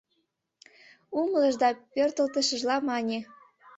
[1.19, 3.19] Умылыш да пӧртылтышыжла мане: